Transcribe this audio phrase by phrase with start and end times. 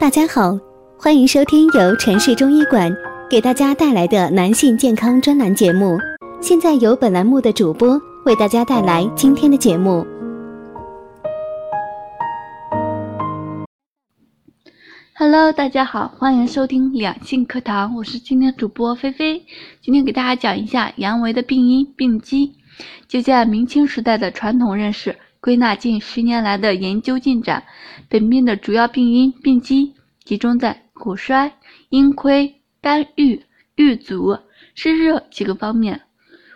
[0.00, 0.56] 大家好，
[0.96, 2.88] 欢迎收听由城市中医馆
[3.28, 5.98] 给大家带来的男性健康专栏节目。
[6.40, 10.06] 现在由本栏目的主播为大家带来今天的节目。
[15.14, 19.44] Hello，大家好，欢迎收听两性课堂，我是今天主播菲菲。
[19.82, 22.54] 今天给大家讲一下阳痿的病因病机。
[23.08, 27.64] 就在明清时代的传统认识，归纳近十年来的研究进展，
[28.08, 31.52] 本病的主要病因病机集中在骨衰、
[31.90, 33.42] 阴亏、肝郁、
[33.76, 34.38] 郁阻、
[34.74, 36.02] 湿热几个方面。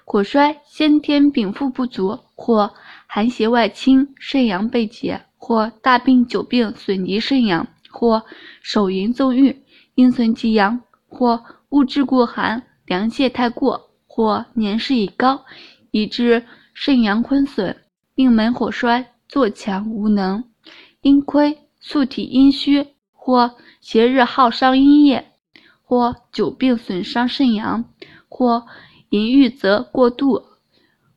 [0.04, 2.74] 骨衰先天禀赋不足，或
[3.06, 7.66] 寒邪外侵，肾阳被解，或大病久病损及肾阳。
[7.94, 8.24] 或
[8.62, 9.54] 手淫纵欲，
[9.96, 15.44] 阴存其阳；或物质过寒，凉泻太过；或年事已高，
[15.90, 16.42] 以致
[16.72, 17.76] 肾阳亏损，
[18.14, 20.44] 命门火衰，作强无能。
[21.00, 25.24] 阴亏，素体阴虚，或邪热耗伤阴液；
[25.82, 27.84] 或久病损伤肾阳；
[28.28, 28.66] 或
[29.08, 30.42] 淫欲则过度，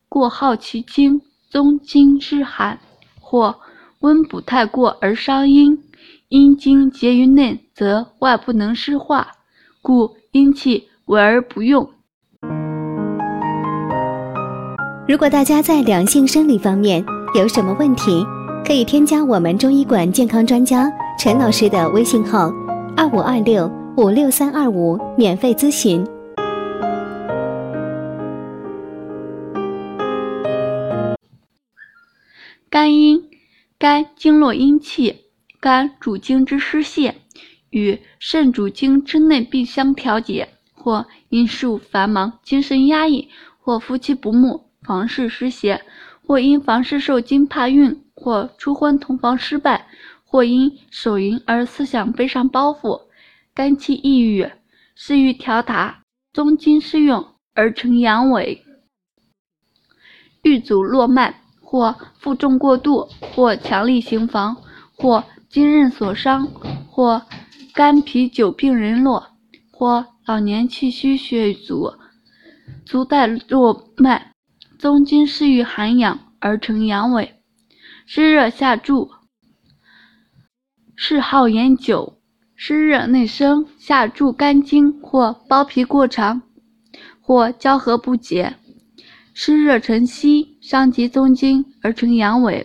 [0.08, 2.78] 过耗其精，宗经之寒；
[3.20, 3.60] 或
[4.00, 5.78] 温补太过而伤阴。
[6.28, 9.32] 阴经结于内，则外不能湿化，
[9.82, 11.92] 故阴气为而不用。
[15.08, 17.04] 如果大家在两性生理方面
[17.36, 18.26] 有什么问题，
[18.66, 22.50] 可以添加我们中医馆健康专家陈老师的微信号：
[22.96, 26.04] 二五二六五六三二五，免费咨询。
[32.68, 33.22] 肝阴，
[33.78, 35.22] 肝经络阴气。
[35.60, 37.14] 肝主经之湿泄，
[37.70, 43.28] 与肾主经之内病相调节，或因事务繁忙，精神压抑，
[43.60, 45.82] 或夫妻不睦，房事失邪，
[46.26, 49.88] 或因房事受惊怕孕，或初婚同房失败，
[50.24, 53.02] 或因手淫而思想背上包袱，
[53.52, 54.48] 肝气抑郁，
[54.94, 56.02] 湿欲调达，
[56.32, 58.60] 宗经失用而成阳痿，
[60.42, 64.56] 郁阻络脉，或负重过度，或强力行房，
[64.96, 65.24] 或。
[65.48, 66.44] 经韧所伤，
[66.90, 67.22] 或
[67.72, 69.28] 肝脾久病人络，
[69.70, 71.94] 或老年气虚血阻，
[72.84, 74.32] 足带络脉，
[74.86, 77.30] 宗经失于寒养而成阳痿。
[78.06, 79.10] 湿热下注，
[80.94, 82.20] 嗜好饮酒，
[82.54, 86.40] 湿热内生，下注肝经或包皮过长，
[87.20, 88.54] 或交合不结，
[89.34, 92.64] 湿热成稀，伤及宗经而成阳痿。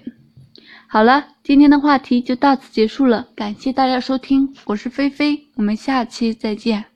[0.88, 6.91] 好了，今天的话题就到此结束了，感谢大家收听，我是菲菲，我们下期再见。